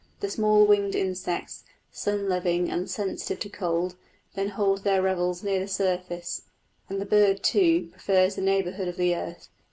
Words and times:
The 0.19 0.31
small 0.31 0.65
winged 0.65 0.95
insects, 0.95 1.63
sun 1.91 2.27
loving 2.27 2.71
and 2.71 2.89
sensitive 2.89 3.39
to 3.41 3.49
cold, 3.49 3.93
then 4.33 4.49
hold 4.49 4.83
their 4.83 4.99
revels 4.99 5.43
near 5.43 5.59
the 5.59 5.67
surface; 5.67 6.41
and 6.89 6.99
the 6.99 7.05
bird, 7.05 7.43
too, 7.43 7.89
prefers 7.91 8.33
the 8.33 8.41
neighbourhood 8.41 8.87
of 8.87 8.97
the 8.97 9.15
earth. 9.15 9.49